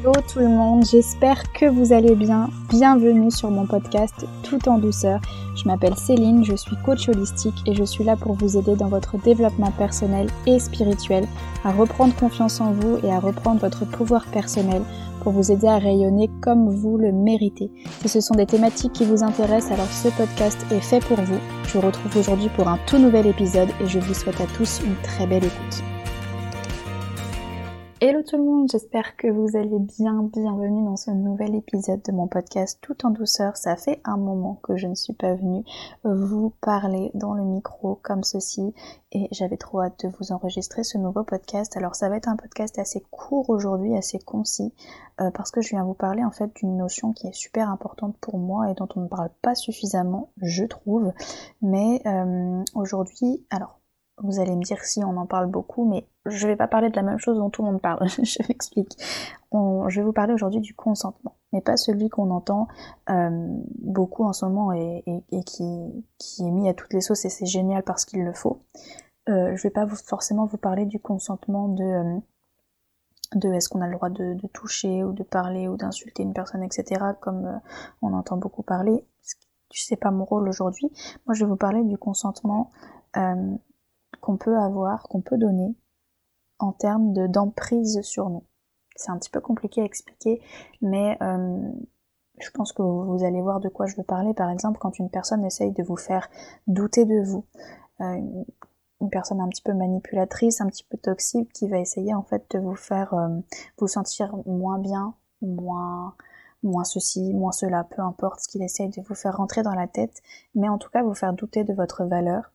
[0.00, 2.48] Hello tout le monde, j'espère que vous allez bien.
[2.70, 5.20] Bienvenue sur mon podcast Tout en douceur.
[5.54, 8.88] Je m'appelle Céline, je suis coach holistique et je suis là pour vous aider dans
[8.88, 11.26] votre développement personnel et spirituel,
[11.64, 14.80] à reprendre confiance en vous et à reprendre votre pouvoir personnel
[15.22, 17.70] pour vous aider à rayonner comme vous le méritez.
[18.00, 21.40] Si ce sont des thématiques qui vous intéressent, alors ce podcast est fait pour vous.
[21.66, 24.80] Je vous retrouve aujourd'hui pour un tout nouvel épisode et je vous souhaite à tous
[24.82, 25.89] une très belle écoute.
[28.02, 30.22] Hello tout le monde, j'espère que vous allez bien.
[30.22, 33.58] Bienvenue dans ce nouvel épisode de mon podcast Tout en douceur.
[33.58, 35.64] Ça fait un moment que je ne suis pas venue
[36.04, 38.72] vous parler dans le micro comme ceci
[39.12, 41.76] et j'avais trop hâte de vous enregistrer ce nouveau podcast.
[41.76, 44.72] Alors ça va être un podcast assez court aujourd'hui, assez concis,
[45.20, 48.16] euh, parce que je viens vous parler en fait d'une notion qui est super importante
[48.22, 51.12] pour moi et dont on ne parle pas suffisamment, je trouve.
[51.60, 53.79] Mais euh, aujourd'hui, alors
[54.22, 56.96] vous allez me dire si on en parle beaucoup, mais je vais pas parler de
[56.96, 58.08] la même chose dont tout le monde parle.
[58.08, 58.96] je m'explique.
[59.52, 62.68] je vais vous parler aujourd'hui du consentement, mais pas celui qu'on entend
[63.08, 65.64] euh, beaucoup en ce moment et, qui,
[66.40, 68.62] est mis à toutes les sauces et c'est génial parce qu'il le faut.
[69.28, 72.18] Euh, je vais pas forcément vous parler du consentement de euh,
[73.36, 76.64] de est-ce qu'on a le droit de, toucher ou de parler ou d'insulter une personne,
[76.64, 77.00] etc.
[77.20, 77.58] Comme euh,
[78.02, 79.06] on entend beaucoup parler.
[79.70, 80.90] sais pas mon rôle aujourd'hui.
[81.26, 82.72] Moi, je vais vous parler du consentement
[84.20, 85.74] qu'on peut avoir, qu'on peut donner
[86.58, 88.44] en termes de d'emprise sur nous.
[88.96, 90.42] C'est un petit peu compliqué à expliquer,
[90.82, 91.72] mais euh,
[92.38, 94.34] je pense que vous, allez voir de quoi je veux parler.
[94.34, 96.28] Par exemple, quand une personne essaye de vous faire
[96.66, 97.46] douter de vous,
[98.00, 98.44] euh,
[99.00, 102.44] une personne un petit peu manipulatrice, un petit peu toxique, qui va essayer en fait
[102.50, 103.28] de vous faire euh,
[103.78, 106.14] vous sentir moins bien, moins
[106.62, 109.86] moins ceci, moins cela, peu importe ce qu'il essaye de vous faire rentrer dans la
[109.86, 110.20] tête,
[110.54, 112.52] mais en tout cas vous faire douter de votre valeur,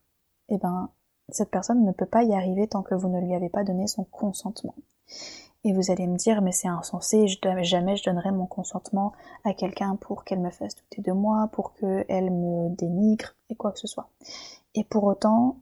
[0.49, 0.91] et eh ben
[1.29, 3.87] cette personne ne peut pas y arriver tant que vous ne lui avez pas donné
[3.87, 4.75] son consentement.
[5.63, 9.95] Et vous allez me dire, mais c'est insensé, jamais je donnerai mon consentement à quelqu'un
[9.95, 13.87] pour qu'elle me fasse douter de moi, pour qu'elle me dénigre, et quoi que ce
[13.87, 14.09] soit.
[14.75, 15.57] Et pour autant,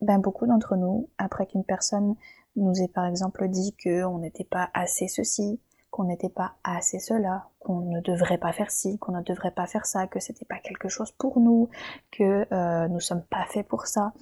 [0.00, 2.14] ben beaucoup d'entre nous, après qu'une personne
[2.54, 5.58] nous ait par exemple dit qu'on n'était pas assez ceci,
[5.92, 9.66] qu'on n'était pas assez cela, qu'on ne devrait pas faire ci, qu'on ne devrait pas
[9.66, 11.68] faire ça, que c'était pas quelque chose pour nous,
[12.10, 14.14] que euh, nous sommes pas faits pour ça,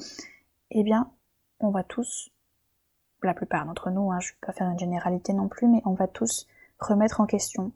[0.72, 1.12] eh bien,
[1.60, 2.32] on va tous,
[3.22, 5.80] la plupart d'entre nous, hein, je ne vais pas faire une généralité non plus, mais
[5.84, 6.48] on va tous
[6.80, 7.72] remettre en question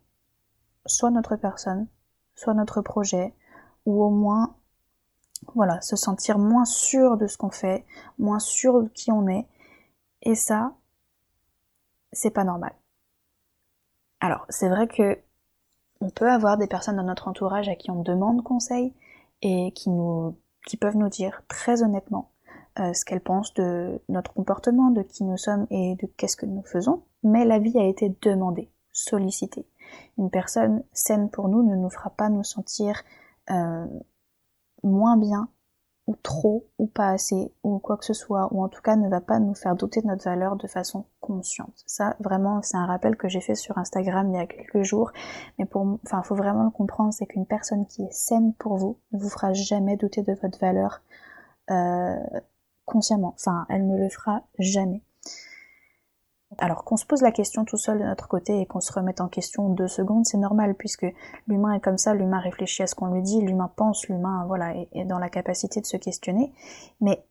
[0.87, 1.87] soit notre personne,
[2.35, 3.33] soit notre projet,
[3.87, 4.57] ou au moins,
[5.55, 7.87] voilà, se sentir moins sûr de ce qu'on fait,
[8.19, 9.47] moins sûr de qui on est,
[10.23, 10.75] et ça,
[12.13, 12.75] c'est pas normal.
[14.25, 15.19] Alors, c'est vrai que
[16.01, 18.95] on peut avoir des personnes dans notre entourage à qui on demande conseil
[19.43, 20.35] et qui nous,
[20.81, 22.31] peuvent nous dire très honnêtement
[22.79, 26.47] euh, ce qu'elles pensent de notre comportement, de qui nous sommes et de qu'est-ce que
[26.47, 27.03] nous faisons.
[27.23, 29.67] Mais l'avis a été demandé, sollicité.
[30.17, 33.03] Une personne saine pour nous ne nous fera pas nous sentir
[33.51, 33.87] euh,
[34.83, 35.51] moins bien
[36.07, 39.09] ou trop ou pas assez ou quoi que ce soit ou en tout cas ne
[39.09, 41.83] va pas nous faire douter de notre valeur de façon consciente.
[41.87, 45.13] Ça vraiment c'est un rappel que j'ai fait sur Instagram il y a quelques jours
[45.59, 48.99] mais pour enfin faut vraiment le comprendre c'est qu'une personne qui est saine pour vous
[49.13, 51.01] ne vous fera jamais douter de votre valeur
[51.71, 52.17] euh,
[52.85, 53.35] consciemment.
[53.37, 55.03] Enfin elle ne le fera jamais.
[56.59, 59.21] Alors qu'on se pose la question tout seul de notre côté et qu'on se remette
[59.21, 61.07] en question deux secondes, c'est normal puisque
[61.47, 64.75] l'humain est comme ça, l'humain réfléchit à ce qu'on lui dit, l'humain pense, l'humain voilà
[64.93, 66.53] est, dans la capacité de se questionner.
[67.01, 67.25] Mais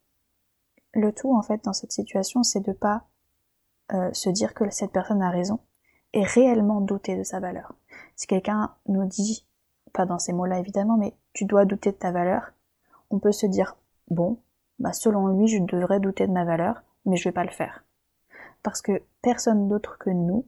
[0.93, 3.03] le tout en fait dans cette situation, c'est de pas
[3.93, 5.59] euh, se dire que cette personne a raison
[6.13, 7.73] et réellement douter de sa valeur.
[8.15, 9.47] Si quelqu'un nous dit,
[9.93, 12.53] pas dans ces mots-là évidemment, mais tu dois douter de ta valeur,
[13.09, 13.77] on peut se dire
[14.09, 14.39] bon,
[14.79, 17.83] bah selon lui je devrais douter de ma valeur, mais je vais pas le faire
[18.63, 20.45] parce que personne d'autre que nous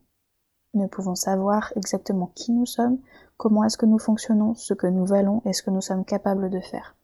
[0.74, 3.00] ne pouvons savoir exactement qui nous sommes,
[3.38, 6.50] comment est-ce que nous fonctionnons, ce que nous valons et ce que nous sommes capables
[6.50, 6.96] de faire.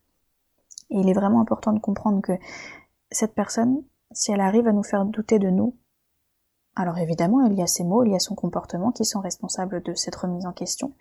[0.89, 2.33] Et il est vraiment important de comprendre que
[3.11, 5.75] cette personne, si elle arrive à nous faire douter de nous,
[6.75, 9.83] alors évidemment, il y a ses mots, il y a son comportement qui sont responsables
[9.83, 10.93] de cette remise en question,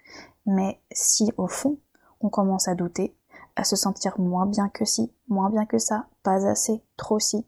[0.46, 1.78] mais si au fond,
[2.20, 3.16] on commence à douter,
[3.56, 7.46] à se sentir moins bien que ci, moins bien que ça, pas assez, trop ci,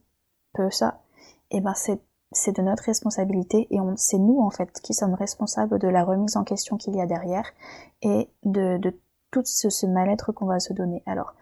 [0.52, 1.00] peu ça,
[1.50, 2.00] et eh ben c'est
[2.34, 6.36] c'est de notre responsabilité et c'est nous en fait qui sommes responsables de la remise
[6.36, 7.50] en question qu'il y a derrière
[8.02, 8.80] et de,
[9.30, 11.02] tout ce, mal-être qu'on va se donner.
[11.06, 11.34] Alors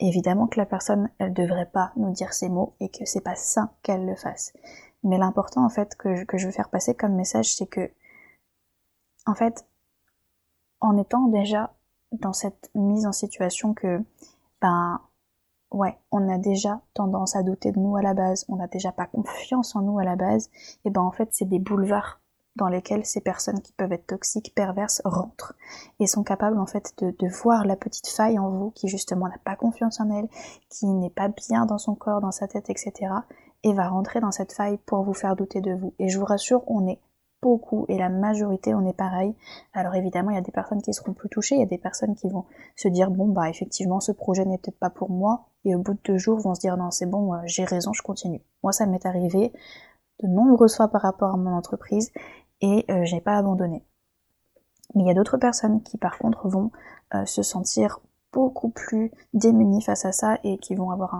[0.00, 3.36] évidemment que la personne elle devrait pas nous dire ces mots et que c'est pas
[3.36, 4.52] sain qu'elle le fasse.
[5.04, 7.90] Mais l'important en fait que je, que je veux faire passer comme message c'est que
[9.26, 9.66] en fait
[10.80, 11.74] en étant déjà
[12.12, 14.02] dans cette mise en situation que
[14.60, 15.00] ben
[15.72, 18.92] ouais, on a déjà tendance à douter de nous à la base, on n'a déjà
[18.92, 20.50] pas confiance en nous à la base,
[20.84, 22.20] et ben en fait c'est des boulevards
[22.56, 25.54] dans lesquels ces personnes qui peuvent être toxiques, perverses, rentrent
[26.00, 29.26] et sont capables en fait de, de voir la petite faille en vous qui justement
[29.26, 30.28] n'a pas confiance en elle,
[30.68, 32.92] qui n'est pas bien dans son corps, dans sa tête, etc.
[33.62, 35.94] et va rentrer dans cette faille pour vous faire douter de vous.
[35.98, 37.00] Et je vous rassure, on est
[37.42, 39.34] beaucoup et la majorité on est pareil.
[39.74, 41.78] Alors évidemment il y a des personnes qui seront plus touchées, il y a des
[41.78, 42.44] personnes qui vont
[42.76, 45.94] se dire bon bah effectivement ce projet n'est peut-être pas pour moi et au bout
[45.94, 48.40] de deux jours vont se dire non c'est bon j'ai raison je continue.
[48.62, 49.52] Moi ça m'est arrivé
[50.22, 52.12] de nombreuses fois par rapport à mon entreprise
[52.60, 53.84] et euh, j'ai pas abandonné.
[54.94, 56.70] Mais il y a d'autres personnes qui par contre vont
[57.14, 58.00] euh, se sentir
[58.32, 61.14] beaucoup plus démunies face à ça et qui vont avoir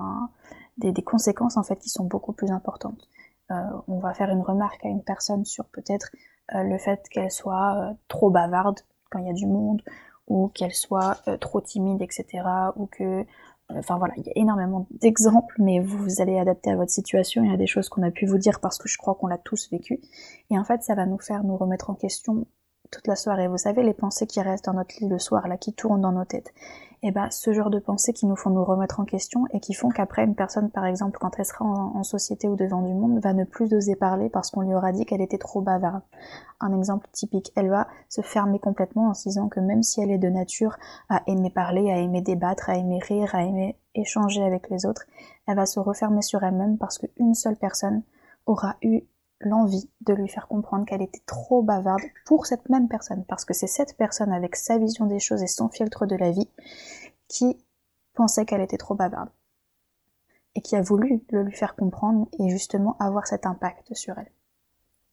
[0.79, 3.09] des, conséquences en fait qui sont beaucoup plus importantes.
[3.51, 3.55] Euh,
[3.89, 6.11] on va faire une remarque à une personne sur peut-être
[6.55, 8.81] euh, le fait qu'elle soit trop bavarde
[9.11, 9.83] quand il y a du monde
[10.29, 12.45] ou qu'elle soit trop timide, etc.
[12.77, 13.27] ou que
[13.79, 17.43] Enfin voilà, il y a énormément d'exemples, mais vous, allez adapter à votre situation.
[17.45, 19.27] Il y a des choses qu'on a pu vous dire parce que je crois qu'on
[19.27, 20.01] l'a tous vécu.
[20.51, 22.47] Et en fait, ça va nous faire nous remettre en question
[22.91, 23.49] toute la soirée.
[23.49, 26.13] Vous savez, les pensées qui restent dans notre lit le soir, là, qui tournent dans
[26.13, 26.53] nos têtes
[27.05, 29.59] et eh ben ce genre de pensées qui nous font nous remettre en question et
[29.59, 32.95] qui font qu'après une personne par exemple quand elle sera en, société ou devant du
[32.95, 36.03] monde va ne plus oser parler parce qu'on lui aura dit qu'elle était trop bavarde.
[36.61, 40.13] Un exemple typique, elle va se fermer complètement en se disant que même si elle
[40.13, 40.77] est de nature
[41.09, 45.05] à aimer parler, à aimer débattre, à aimer rire, à aimer échanger avec les autres,
[45.49, 48.03] elle va se refermer sur elle-même parce qu'une seule personne
[48.47, 49.03] aura eu
[49.45, 53.55] l'envie de lui faire comprendre qu'elle était trop bavarde pour cette même personne, parce que
[53.55, 56.49] c'est cette personne avec sa vision des choses et son filtre de la vie
[57.29, 57.57] qui
[58.15, 59.31] pensait qu'elle était trop bavarde
[60.55, 64.31] et qui a voulu le lui faire comprendre et justement avoir cet impact sur elle.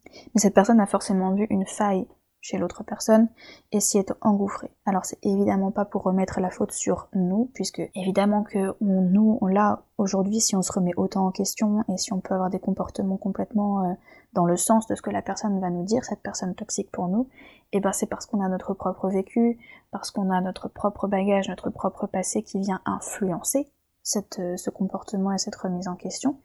[0.06, 2.08] Mais cette personne a forcément vu une faille
[2.42, 3.28] chez l'autre personne
[3.72, 4.72] et s'y est engouffré.
[4.86, 9.38] Alors c'est évidemment pas pour remettre la faute sur nous, puisque évidemment que on, nous,
[9.42, 12.50] on l'a aujourd'hui, si on se remet autant en question et si on peut avoir
[12.50, 13.94] des comportements complètement euh,
[14.34, 17.08] dans le sens de ce que la personne va nous dire, cette personne toxique pour
[17.08, 17.28] nous,
[17.72, 19.60] et eh ben c'est parce qu'on a notre propre vécu,
[19.92, 23.68] parce qu'on a notre propre bagage, notre propre passé qui vient influencer
[24.02, 26.40] cette, euh, ce comportement et cette remise en question.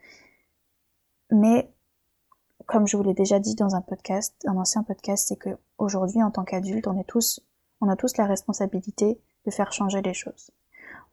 [1.30, 1.72] Mais
[2.66, 6.22] comme je vous l'ai déjà dit dans un podcast, un ancien podcast, c'est que aujourd'hui,
[6.22, 7.40] en tant qu'adulte, on est tous,
[7.80, 10.50] on a tous la responsabilité de faire changer les choses.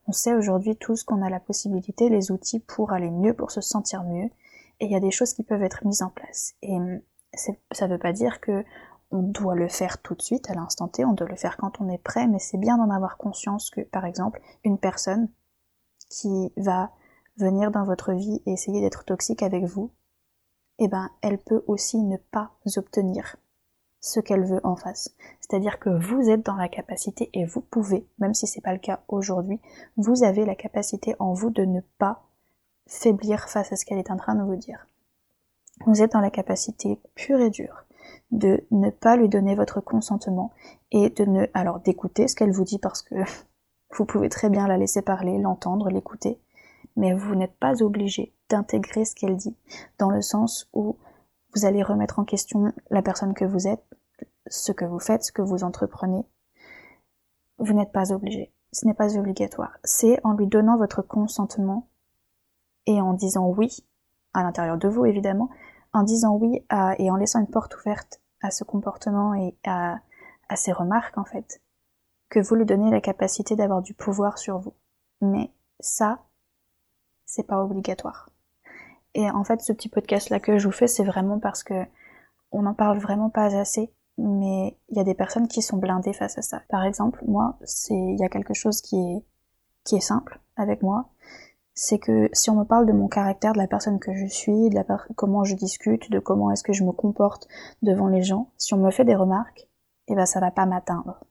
[0.07, 3.61] On sait aujourd'hui tous qu'on a la possibilité, les outils pour aller mieux, pour se
[3.61, 4.29] sentir mieux,
[4.79, 6.55] et il y a des choses qui peuvent être mises en place.
[6.61, 6.77] Et
[7.71, 8.63] ça veut pas dire que
[9.11, 11.81] on doit le faire tout de suite, à l'instant T, on doit le faire quand
[11.81, 15.29] on est prêt, mais c'est bien d'en avoir conscience que, par exemple, une personne
[16.09, 16.91] qui va
[17.37, 19.91] venir dans votre vie et essayer d'être toxique avec vous,
[20.83, 23.37] eh ben, elle peut aussi ne pas obtenir
[23.99, 25.15] ce qu'elle veut en face.
[25.39, 28.79] C'est-à-dire que vous êtes dans la capacité et vous pouvez, même si c'est pas le
[28.79, 29.59] cas aujourd'hui,
[29.95, 32.23] vous avez la capacité en vous de ne pas
[32.87, 34.87] faiblir face à ce qu'elle est en train de vous dire.
[35.85, 37.85] Vous êtes dans la capacité pure et dure
[38.31, 40.51] de ne pas lui donner votre consentement
[40.91, 43.15] et de ne, alors d'écouter ce qu'elle vous dit parce que
[43.95, 46.39] vous pouvez très bien la laisser parler, l'entendre, l'écouter,
[46.95, 49.55] mais vous n'êtes pas obligé d'intégrer ce qu'elle dit,
[49.97, 50.97] dans le sens où
[51.53, 53.83] vous allez remettre en question la personne que vous êtes,
[54.47, 56.25] ce que vous faites, ce que vous entreprenez.
[57.57, 58.53] Vous n'êtes pas obligé.
[58.71, 59.77] Ce n'est pas obligatoire.
[59.83, 61.89] C'est en lui donnant votre consentement
[62.85, 63.85] et en disant oui,
[64.33, 65.49] à l'intérieur de vous évidemment,
[65.93, 66.65] en disant oui
[66.97, 69.99] et en laissant une porte ouverte à ce comportement et à,
[70.47, 71.61] à ces remarques en fait,
[72.29, 74.73] que vous lui donnez la capacité d'avoir du pouvoir sur vous.
[75.19, 76.23] Mais ça,
[77.31, 78.29] c'est pas obligatoire.
[79.13, 81.85] Et en fait, ce petit podcast là que je vous fais, c'est vraiment parce que
[82.51, 86.11] on n'en parle vraiment pas assez, mais il y a des personnes qui sont blindées
[86.11, 86.61] face à ça.
[86.67, 89.25] Par exemple, moi, c'est il y a quelque chose qui est
[89.85, 91.09] qui est simple avec moi,
[91.73, 94.69] c'est que si on me parle de mon caractère, de la personne que je suis,
[94.69, 94.83] de la
[95.15, 97.47] comment je discute, de comment est-ce que je me comporte
[97.81, 99.69] devant les gens, si on me fait des remarques,
[100.07, 101.23] eh ben ça va pas m'atteindre.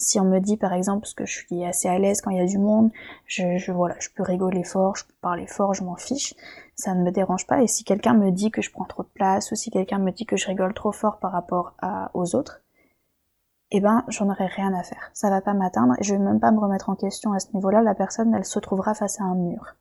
[0.00, 2.40] Si on me dit par exemple que je suis assez à l'aise quand il y
[2.40, 2.92] a du monde,
[3.26, 6.34] je, voilà, je peux rigoler fort, je peux parler fort, je m'en fiche,
[6.76, 7.62] ça ne me dérange pas.
[7.62, 10.12] Et si quelqu'un me dit que je prends trop de place, ou si quelqu'un me
[10.12, 11.74] dit que je rigole trop fort par rapport
[12.14, 12.62] aux autres,
[13.72, 15.10] eh ben j'en aurai rien à faire.
[15.14, 17.52] Ça va pas m'atteindre et je vais même pas me remettre en question à ce
[17.54, 17.82] niveau-là.
[17.82, 19.74] La personne, elle se trouvera face à un mur.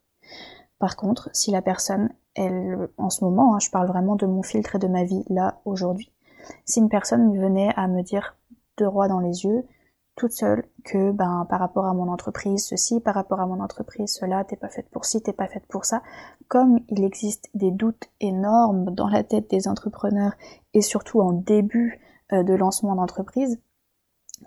[0.80, 4.42] Par contre, si la personne, elle, en ce moment, hein, je parle vraiment de mon
[4.42, 6.12] filtre et de ma vie là aujourd'hui.
[6.66, 8.36] Si une personne venait à me dire
[8.78, 9.64] de droit dans les yeux,
[10.18, 14.12] toute seule que ben par rapport à mon entreprise ceci, par rapport à mon entreprise
[14.12, 16.02] cela, t'es pas faite pour ci, t'es pas faite pour ça.
[16.50, 20.34] Comme il existe des doutes énormes dans la tête des entrepreneurs
[20.74, 22.02] et surtout en début
[22.34, 23.62] euh, de lancement d'entreprise,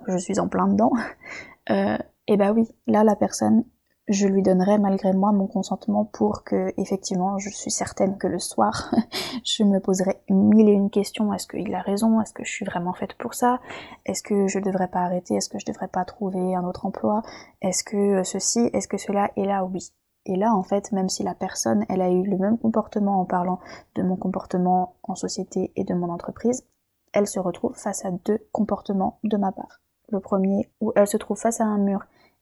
[0.06, 0.92] je suis en plein dedans,
[1.70, 1.96] euh,
[2.26, 3.64] et bah oui, là la personne,
[4.10, 8.40] je lui donnerai malgré moi mon consentement pour que, effectivement, je suis certaine que le
[8.40, 8.92] soir,
[9.44, 11.32] je me poserai mille et une questions.
[11.32, 12.20] Est-ce qu'il a raison?
[12.20, 13.60] Est-ce que je suis vraiment faite pour ça?
[14.04, 15.36] Est-ce que je devrais pas arrêter?
[15.36, 17.22] Est-ce que je devrais pas trouver un autre emploi?
[17.62, 18.68] Est-ce que ceci?
[18.72, 19.30] Est-ce que cela?
[19.36, 19.92] Et là, oui.
[20.26, 23.24] Et là, en fait, même si la personne, elle a eu le même comportement en
[23.24, 23.60] parlant
[23.94, 26.66] de mon comportement en société et de mon entreprise,
[27.12, 29.80] elle se retrouve face à deux comportements de ma part.
[30.08, 32.00] Le premier, où elle se trouve face à un mur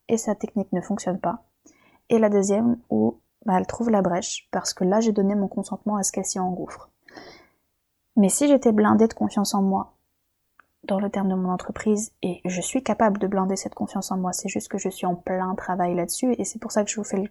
[0.09, 1.43] et sa technique ne fonctionne pas
[2.11, 5.49] et la deuxième où bah, elle trouve la brèche, parce que là j'ai donné mon
[5.49, 6.91] consentement à ce qu'elle s'y engouffre.
[8.17, 9.95] Mais si j'étais blindée de confiance en moi,
[10.85, 14.17] dans le terme de mon entreprise, et je suis capable de blinder cette confiance en
[14.17, 16.91] moi, c'est juste que je suis en plein travail là-dessus, et c'est pour ça que
[16.91, 17.31] je vous fais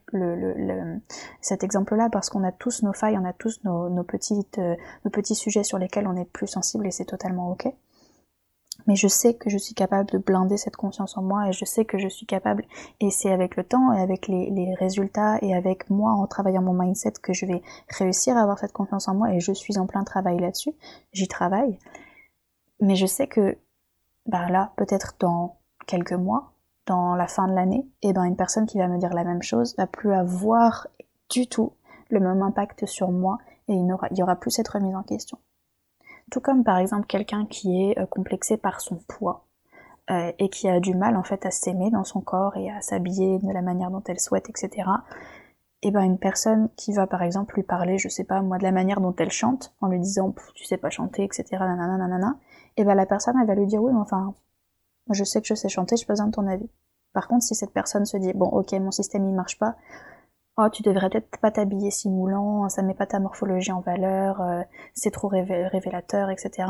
[1.42, 5.12] cet exemple-là, parce qu'on a tous nos failles, on a tous nos, petites, euh, nos
[5.12, 7.68] petits sujets sur lesquels on est plus sensible, et c'est totalement ok
[8.86, 11.66] mais je sais que je suis capable de blinder cette confiance en moi et je
[11.66, 12.64] sais que je suis capable,
[13.00, 16.74] et c'est avec le temps et avec les, résultats et avec moi en travaillant mon
[16.74, 19.88] mindset que je vais réussir à avoir cette confiance en moi et je suis en
[19.88, 20.74] plein travail là-dessus,
[21.14, 21.78] j'y travaille,
[22.80, 23.58] mais je sais que
[24.26, 25.58] bah là, peut-être dans
[25.88, 26.52] quelques mois,
[26.86, 29.24] dans la fin de l'année, et eh ben une personne qui va me dire la
[29.24, 30.88] même chose va plus avoir
[31.30, 31.74] du tout
[32.10, 35.38] le même impact sur moi et il n'y aura plus cette remise en question.
[36.32, 39.46] Tout comme par exemple quelqu'un qui est euh, complexé par son poids
[40.10, 42.82] euh, et qui a du mal en fait à s'aimer dans son corps et à
[42.82, 44.90] s'habiller de la manière dont elle souhaite, etc.
[45.84, 48.64] Et ben une personne qui va par exemple lui parler, je sais pas moi, de
[48.64, 51.46] la manière dont elle chante, en lui disant tu sais pas chanter, etc.
[51.52, 52.38] Nanana, nanana,
[52.78, 54.34] et ben la personne elle va lui dire oui mais enfin
[55.12, 56.70] je sais que je sais chanter, pas besoin de ton avis.
[57.14, 59.76] Par contre si cette personne se dit bon ok mon système il marche pas,
[60.58, 64.42] oh tu devrais peut-être pas t'habiller si moulant, ça met pas ta morphologie en valeur,
[64.42, 64.62] euh,
[64.94, 66.70] c'est trop révélateur, etc.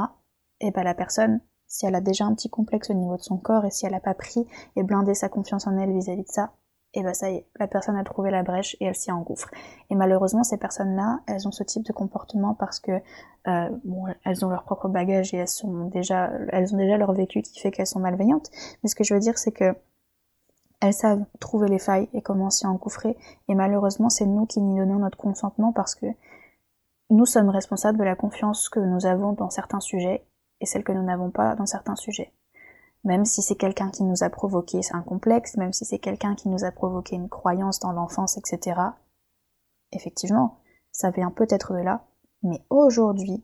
[0.60, 3.38] Et ben la personne, si elle a déjà un petit complexe au niveau de son
[3.38, 6.32] corps et si elle a pas pris et blindé sa confiance en elle vis-à-vis de
[6.32, 6.54] ça,
[6.94, 9.52] et ben ça y est, la personne a trouvé la brèche et elle s'y engouffre.
[9.90, 12.92] Et malheureusement, ces personnes-là, elles ont ce type de comportement parce que
[13.48, 17.14] euh, bon, elles ont leur propre bagage et elles sont déjà, elles ont déjà leur
[17.14, 18.50] vécu qui fait qu'elles sont malveillantes.
[18.82, 19.76] Mais ce que je veux dire, c'est que
[20.80, 23.18] elles savent trouver les failles et comment s'y engouffrer.
[23.48, 26.08] Et malheureusement, c'est nous qui n'y donnons notre consentement parce que
[27.10, 30.28] nous sommes responsables de la confiance que nous avons dans certains sujets
[30.60, 32.34] et celle que nous n'avons pas dans certains sujets.
[33.04, 36.50] Même si c'est quelqu'un qui nous a provoqué un complexe, même si c'est quelqu'un qui
[36.50, 38.82] nous a provoqué une croyance dans l'enfance, etc.
[39.94, 40.60] Effectivement,
[40.92, 42.06] ça vient peut-être de là,
[42.44, 43.44] mais aujourd'hui,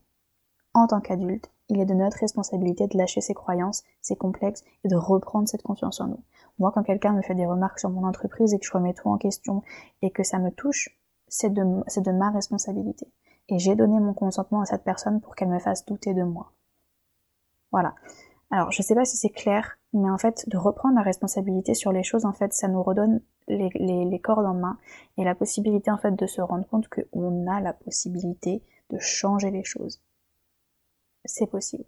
[0.74, 4.88] en tant qu'adulte, il est de notre responsabilité de lâcher ses croyances, ses complexes et
[4.88, 6.24] de reprendre cette confiance en nous.
[6.60, 9.08] Moi, quand quelqu'un me fait des remarques sur mon entreprise et que je remets tout
[9.08, 9.63] en question
[10.01, 10.89] et que ça me touche,
[11.27, 13.08] c'est de, ma responsabilité.
[13.50, 16.51] Et j'ai donné mon consentement à cette personne pour qu'elle me fasse douter de moi.
[17.72, 17.96] Voilà.
[18.51, 21.91] Alors, je sais pas si c'est clair, mais en fait, de reprendre la responsabilité sur
[21.91, 24.77] les choses, en fait, ça nous redonne les, les cordes en main
[25.17, 29.50] et la possibilité, en fait, de se rendre compte qu'on a la possibilité de changer
[29.50, 30.03] les choses.
[31.25, 31.86] C'est possible.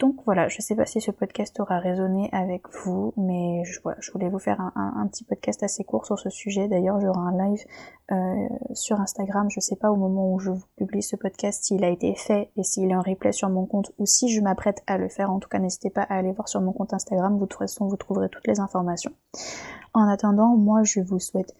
[0.00, 3.80] Donc voilà, je sais pas si ce podcast aura résonné avec vous, mais je,
[4.12, 6.68] voulais vous faire un, petit podcast assez court sur ce sujet.
[6.68, 7.62] D'ailleurs, j'aurai un live
[8.10, 9.50] euh, sur Instagram.
[9.50, 12.62] Je sais pas au moment où je publie ce podcast s'il a été fait et
[12.62, 15.30] s'il est en replay sur mon compte ou si je m'apprête à le faire.
[15.30, 17.38] En tout cas, n'hésitez pas à aller voir sur mon compte Instagram.
[17.38, 19.12] De toute façon, vous trouverez toutes les informations.
[19.92, 21.54] En attendant, moi, je vous souhaite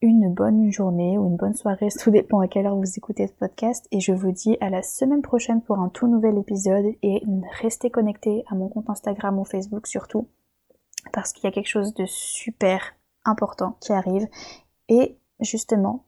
[0.00, 3.32] une bonne journée ou une bonne soirée, tout dépend à quelle heure vous écoutez ce
[3.32, 3.86] podcast.
[3.90, 7.22] Et je vous dis à la semaine prochaine pour un tout nouvel épisode et
[7.60, 10.28] restez connectés à mon compte Instagram ou Facebook surtout
[11.12, 14.26] parce qu'il y a quelque chose de super important qui arrive.
[14.88, 16.04] Et justement,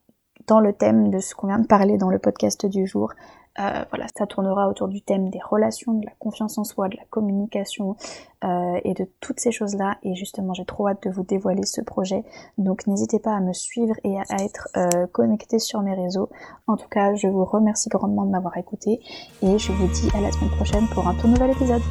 [0.47, 3.13] dans le thème de ce qu'on vient de parler dans le podcast du jour,
[3.59, 6.95] euh, voilà, ça tournera autour du thème des relations, de la confiance en soi, de
[6.95, 7.97] la communication
[8.43, 9.97] euh, et de toutes ces choses-là.
[10.03, 12.23] Et justement, j'ai trop hâte de vous dévoiler ce projet.
[12.57, 16.29] Donc n'hésitez pas à me suivre et à, être euh, connecté sur mes réseaux.
[16.67, 19.01] En tout cas, je vous remercie grandement de m'avoir écouté
[19.41, 21.81] et je vous dis à la semaine prochaine pour un tout nouvel épisode.